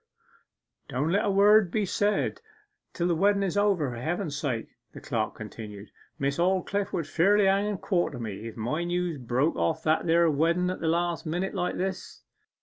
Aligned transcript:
'Don't 0.87 1.11
let 1.11 1.23
a 1.25 1.29
word 1.29 1.69
be 1.69 1.85
said 1.85 2.41
till 2.91 3.07
the 3.07 3.13
wedden 3.13 3.43
is 3.43 3.55
over, 3.55 3.91
for 3.91 3.97
Heaven's 3.97 4.35
sake,' 4.35 4.75
the 4.93 4.99
clerk 4.99 5.35
continued. 5.35 5.91
'Miss 6.17 6.39
Aldclyffe 6.39 6.91
would 6.91 7.05
fairly 7.05 7.45
hang 7.45 7.67
and 7.67 7.79
quarter 7.79 8.17
me, 8.17 8.47
if 8.47 8.57
my 8.57 8.83
news 8.83 9.19
broke 9.19 9.55
off 9.55 9.83
that 9.83 10.07
there 10.07 10.27
wedden 10.31 10.71
at 10.71 10.81
a 10.81 10.87
last 10.87 11.27
minute 11.27 11.53
like 11.53 11.77
this. 11.77 12.23